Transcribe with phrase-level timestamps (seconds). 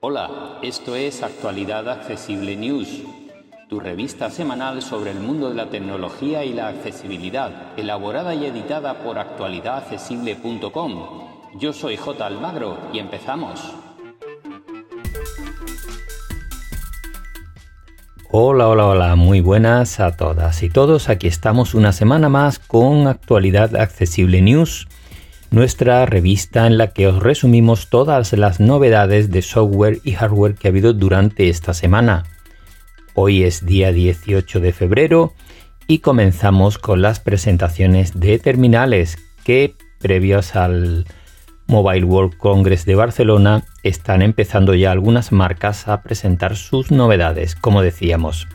[0.00, 3.02] Hola, esto es Actualidad Accesible News,
[3.68, 9.02] tu revista semanal sobre el mundo de la tecnología y la accesibilidad, elaborada y editada
[9.02, 11.28] por actualidadaccesible.com.
[11.54, 12.26] Yo soy J.
[12.26, 13.72] Almagro y empezamos.
[18.32, 21.08] Hola, hola, hola, muy buenas a todas y todos.
[21.08, 24.86] Aquí estamos una semana más con Actualidad Accesible News
[25.50, 30.68] nuestra revista en la que os resumimos todas las novedades de software y hardware que
[30.68, 32.22] ha habido durante esta semana.
[33.14, 35.34] Hoy es día 18 de febrero
[35.88, 41.04] y comenzamos con las presentaciones de terminales que previos al
[41.70, 47.80] Mobile World Congress de Barcelona están empezando ya algunas marcas a presentar sus novedades, como
[47.80, 48.48] decíamos.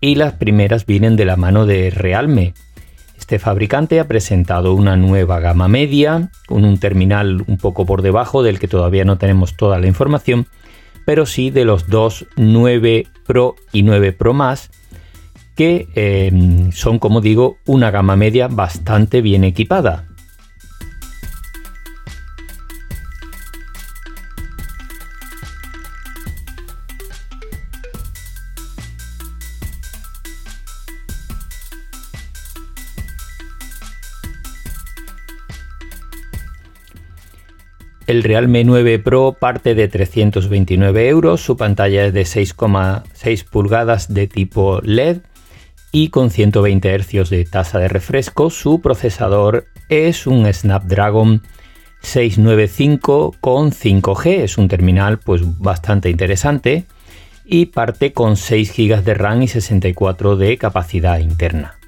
[0.00, 2.54] Y las primeras vienen de la mano de Realme,
[3.16, 8.42] este fabricante ha presentado una nueva gama media, con un terminal un poco por debajo
[8.42, 10.48] del que todavía no tenemos toda la información,
[11.06, 14.72] pero sí de los dos 9 Pro y 9 Pro Más,
[15.54, 16.32] que eh,
[16.72, 20.08] son, como digo, una gama media bastante bien equipada.
[38.06, 44.26] El Realme 9 Pro parte de 329 euros, su pantalla es de 6,6 pulgadas de
[44.26, 45.18] tipo LED
[45.92, 48.50] y con 120 Hz de tasa de refresco.
[48.50, 51.42] Su procesador es un Snapdragon
[52.02, 56.86] 695 con 5G, es un terminal pues bastante interesante
[57.44, 61.79] y parte con 6 GB de RAM y 64 de capacidad interna.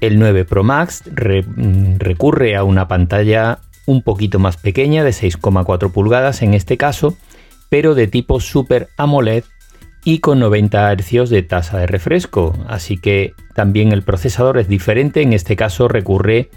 [0.00, 5.92] El 9 Pro Max mm, recurre a una pantalla un poquito más pequeña de 6,4
[5.92, 7.16] pulgadas en este caso,
[7.68, 9.44] pero de tipo Super AMOLED
[10.04, 15.22] y con 90 Hz de tasa de refresco, así que también el procesador es diferente,
[15.22, 16.48] en este caso recurre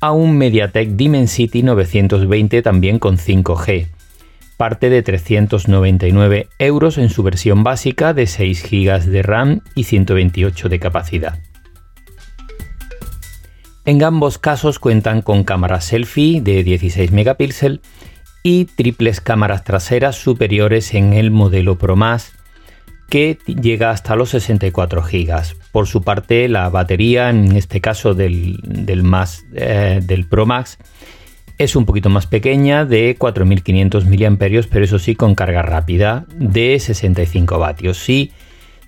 [0.00, 3.88] a un MediaTek Dimensity 920 también con 5G.
[4.56, 10.68] Parte de 399 euros en su versión básica de 6 GB de RAM y 128
[10.68, 11.38] de capacidad.
[13.86, 17.80] En ambos casos cuentan con cámara selfie de 16 megapíxeles
[18.42, 22.32] y triples cámaras traseras superiores en el modelo Pro Max
[23.10, 25.42] que llega hasta los 64 GB.
[25.70, 29.04] Por su parte, la batería, en este caso del, del,
[29.54, 30.78] eh, Pro Max,
[31.58, 36.80] es un poquito más pequeña, de 4500 mAh, pero eso sí, con carga rápida de
[36.80, 38.32] 65 vatios y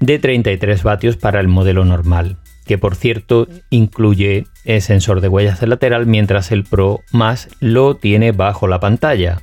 [0.00, 5.60] de 33 vatios para el modelo normal que por cierto incluye el sensor de huellas
[5.60, 9.40] de lateral mientras el Pro más lo tiene bajo la pantalla.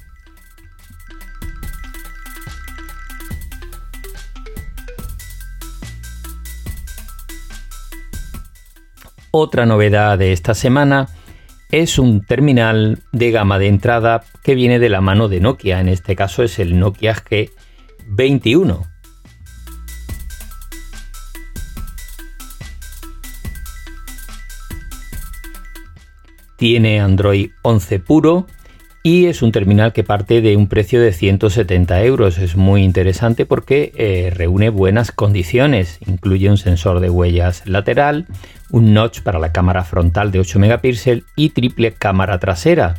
[9.32, 11.08] Otra novedad de esta semana
[11.72, 15.90] es un terminal de gama de entrada que viene de la mano de Nokia, en
[15.90, 18.93] este caso es el Nokia G21
[26.64, 28.48] tiene Android 11 puro
[29.04, 32.38] y es un terminal que parte de un precio de 170 euros.
[32.38, 36.00] Es muy interesante porque eh, reúne buenas condiciones.
[36.08, 38.28] Incluye un sensor de huellas lateral,
[38.70, 42.96] un notch para la cámara frontal de 8 megapíxeles y triple cámara trasera.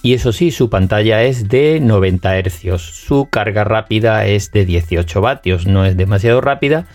[0.00, 2.80] Y eso sí, su pantalla es de 90 Hz.
[2.80, 5.66] Su carga rápida es de 18 vatios.
[5.66, 6.86] No es demasiado rápida,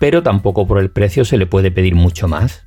[0.00, 2.64] pero tampoco por el precio se le puede pedir mucho más.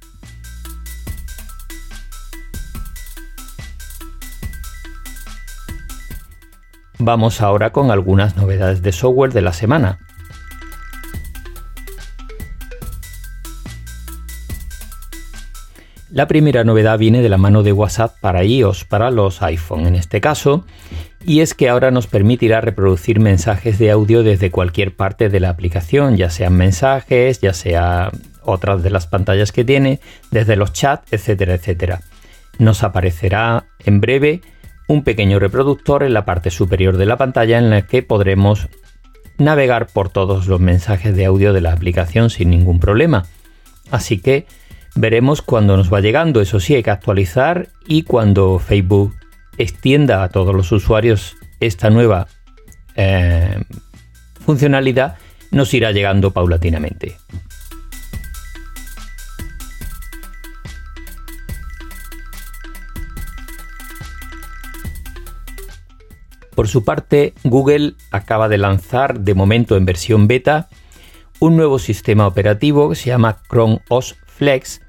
[6.99, 9.99] Vamos ahora con algunas novedades de software de la semana.
[16.12, 19.95] La primera novedad viene de la mano de WhatsApp para iOS, para los iPhone en
[19.95, 20.68] este caso,
[21.25, 25.49] y es que ahora nos permitirá reproducir mensajes de audio desde cualquier parte de la
[25.49, 28.11] aplicación, ya sean mensajes, ya sea
[28.41, 29.99] otras de las pantallas que tiene,
[30.31, 32.01] desde los chats, etcétera, etcétera.
[32.59, 34.41] Nos aparecerá en breve
[34.87, 38.67] un pequeño reproductor en la parte superior de la pantalla en la que podremos
[39.37, 43.25] navegar por todos los mensajes de audio de la aplicación sin ningún problema.
[43.91, 44.45] Así que
[44.95, 49.15] veremos cuando nos va llegando, eso sí hay que actualizar y cuando Facebook
[49.57, 52.27] extienda a todos los usuarios esta nueva
[52.95, 53.63] eh,
[54.45, 55.17] funcionalidad,
[55.51, 57.17] nos irá llegando paulatinamente.
[66.56, 70.69] Por su parte, Google acaba de lanzar, de momento en versión beta,
[71.39, 74.81] un nuevo sistema operativo que se llama Chrome OS Flex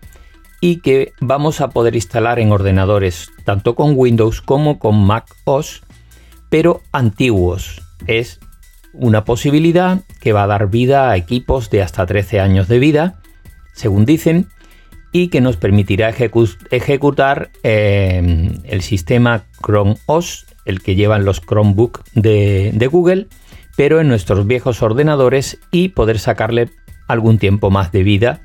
[0.64, 5.82] y que vamos a poder instalar en ordenadores tanto con Windows como con Mac OS,
[6.48, 7.82] pero antiguos.
[8.06, 8.40] Es
[8.94, 13.20] una posibilidad que va a dar vida a equipos de hasta 13 años de vida,
[13.74, 14.48] según dicen,
[15.12, 16.08] y que nos permitirá
[16.70, 23.26] ejecutar eh, el sistema Chrome OS el que llevan los Chromebook de Google,
[23.76, 26.70] pero en nuestros viejos ordenadores y poder sacarle
[27.06, 28.40] algún tiempo más de vida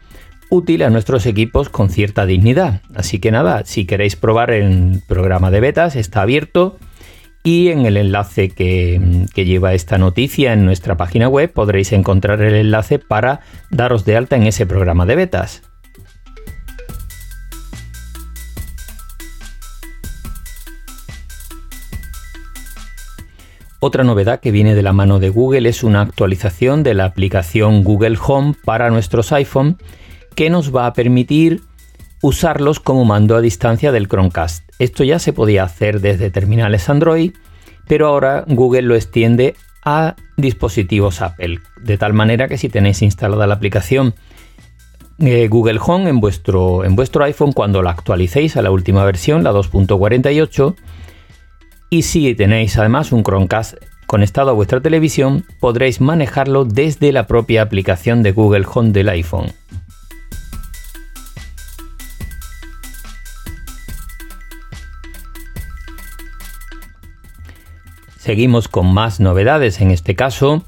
[0.50, 2.81] útil a nuestros equipos con cierta dignidad.
[2.96, 6.78] Así que nada, si queréis probar el programa de betas, está abierto
[7.44, 12.56] y en el enlace que, lleva esta noticia en nuestra página web podréis encontrar el
[12.56, 15.62] enlace para daros de alta en ese programa de betas.
[23.81, 27.86] Otra novedad que viene de la mano de Google es una actualización de la aplicación
[27.86, 29.78] Google Home para nuestros iPhone
[30.39, 31.63] que nos va a permitir
[32.21, 34.63] usarlos como mando a distancia del Chromecast.
[34.80, 37.33] Esto ya se podía hacer desde terminales Android,
[37.89, 43.47] pero ahora Google lo extiende a dispositivos Apple, de tal manera que si tenéis instalada
[43.47, 44.15] la aplicación
[45.19, 49.44] eh, Google Home en vuestro, en vuestro iPhone, cuando la actualicéis a la última versión,
[49.44, 50.74] la 2.48,
[51.89, 53.74] y si tenéis además un Chromecast
[54.07, 59.51] conectado a vuestra televisión, podréis manejarlo desde la propia aplicación de Google Home del iPhone.
[68.19, 69.80] Seguimos con más novedades.
[69.80, 70.66] En este caso,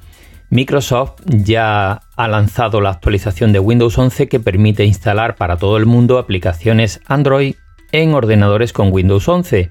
[0.49, 5.85] Microsoft ya ha lanzado la actualización de Windows 11 que permite instalar para todo el
[5.85, 7.55] mundo aplicaciones Android
[7.91, 9.69] en ordenadores con Windows 11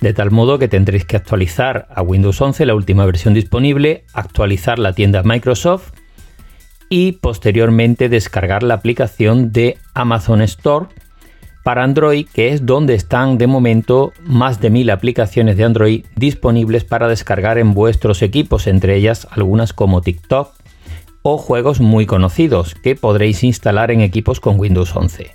[0.00, 4.78] de tal modo que tendréis que actualizar a Windows 11 la última versión disponible, actualizar
[4.78, 5.92] la tienda Microsoft
[6.88, 10.86] y posteriormente descargar la aplicación de Amazon Store
[11.62, 16.84] para Android, que es donde están de momento más de mil aplicaciones de Android disponibles
[16.84, 20.52] para descargar en vuestros equipos, entre ellas algunas como TikTok
[21.22, 25.32] o juegos muy conocidos que podréis instalar en equipos con Windows 11.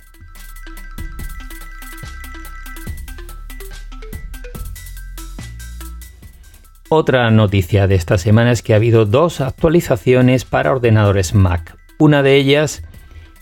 [6.88, 11.76] Otra noticia de esta semana es que ha habido dos actualizaciones para ordenadores Mac.
[11.98, 12.84] Una de ellas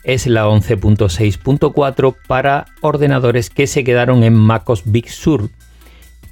[0.05, 5.51] es la 11.6.4 para ordenadores que se quedaron en MacOS Big Sur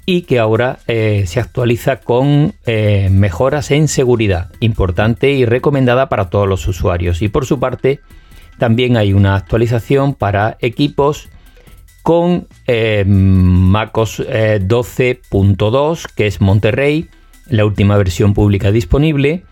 [0.05, 6.29] y que ahora eh, se actualiza con eh, mejoras en seguridad, importante y recomendada para
[6.29, 7.21] todos los usuarios.
[7.21, 7.99] Y por su parte,
[8.57, 11.29] también hay una actualización para equipos
[12.03, 17.09] con eh, MacOS 12.2, eh, que es Monterrey,
[17.47, 19.43] la última versión pública disponible.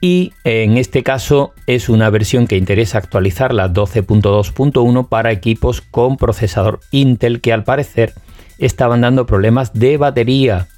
[0.00, 6.16] Y en este caso es una versión que interesa actualizar la 12.2.1 para equipos con
[6.16, 8.12] procesador Intel que al parecer
[8.58, 10.68] estaban dando problemas de batería.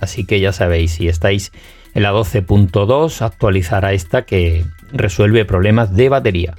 [0.00, 1.52] Así que ya sabéis, si estáis
[1.94, 6.54] en la 12.2, actualizar a esta que resuelve problemas de batería.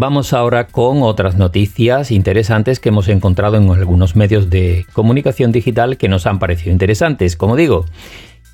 [0.00, 5.96] Vamos ahora con otras noticias interesantes que hemos encontrado en algunos medios de comunicación digital
[5.96, 7.84] que nos han parecido interesantes, como digo.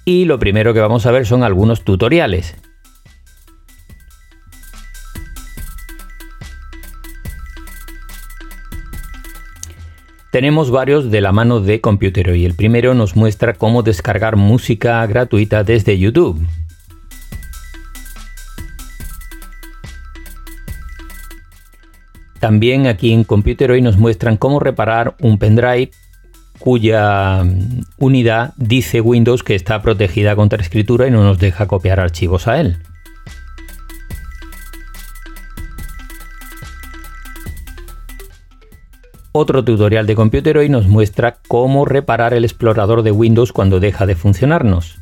[0.06, 2.56] Y lo primero que vamos a ver son algunos tutoriales.
[10.30, 15.06] Tenemos varios de la mano de Computero y el primero nos muestra cómo descargar música
[15.06, 16.40] gratuita desde YouTube.
[22.44, 25.92] También aquí en Computer hoy nos muestran cómo reparar un pendrive
[26.58, 32.00] cuya mm, unidad dice Windows que está protegida contra escritura y no nos deja copiar
[32.00, 32.76] archivos a él.
[39.32, 44.04] Otro tutorial de Computer hoy nos muestra cómo reparar el explorador de Windows cuando deja
[44.04, 44.98] de funcionarnos.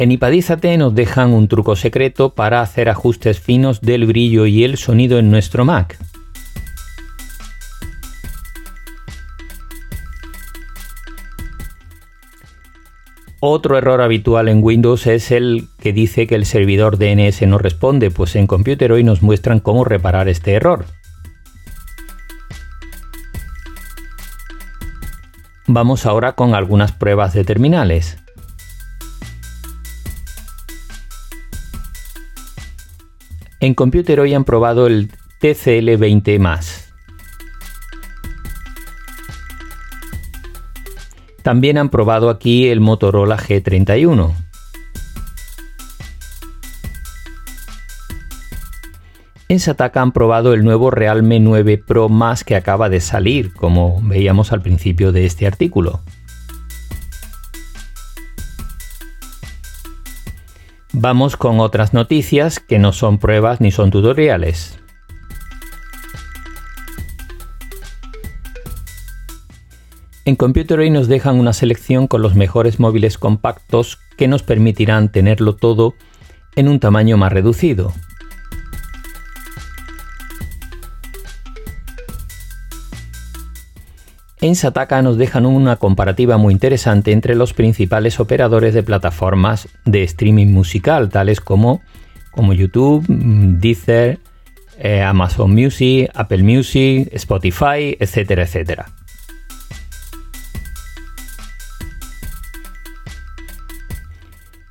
[0.00, 4.78] En Ipadízate nos dejan un truco secreto para hacer ajustes finos del brillo y el
[4.78, 5.98] sonido en nuestro Mac.
[13.40, 18.10] Otro error habitual en Windows es el que dice que el servidor DNS no responde,
[18.10, 20.86] pues en Computer hoy nos muestran cómo reparar este error.
[25.66, 28.16] Vamos ahora con algunas pruebas de terminales.
[33.60, 35.10] En Computer hoy han probado el
[35.42, 36.86] TCL20+.
[41.42, 44.34] También han probado aquí el Motorola G31.
[49.48, 54.00] En Sataka han probado el nuevo Realme 9 Pro Más que acaba de salir, como
[54.02, 56.00] veíamos al principio de este artículo.
[61.02, 64.78] Vamos con otras noticias que no son pruebas ni son tutoriales.
[70.26, 75.10] En Computer hoy nos dejan una selección con los mejores móviles compactos que nos permitirán
[75.10, 75.94] tenerlo todo
[76.54, 77.94] en un tamaño más reducido.
[84.42, 90.02] En Sataka nos dejan una comparativa muy interesante entre los principales operadores de plataformas de
[90.02, 91.82] streaming musical, tales como,
[92.30, 94.18] como YouTube, Deezer,
[94.78, 98.86] eh, Amazon Music, Apple Music, Spotify, etcétera, etcétera.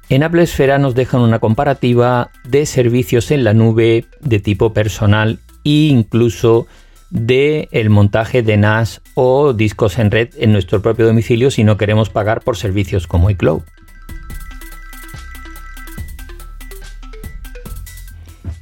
[0.10, 5.38] En Apple Esfera nos dejan una comparativa de servicios en la nube de tipo personal
[5.64, 6.66] e incluso
[7.10, 11.78] de el montaje de NAS o discos en red en nuestro propio domicilio si no
[11.78, 13.62] queremos pagar por servicios como iCloud.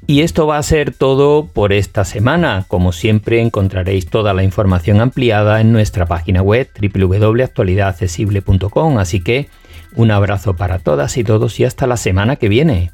[0.10, 2.64] Y esto va a ser todo por esta semana.
[2.70, 9.00] Como siempre encontraréis toda la información ampliada en nuestra página web www.actualidadaccesible.com.
[9.00, 9.50] Así que
[9.96, 12.94] un abrazo para todas y todos y hasta la semana que viene.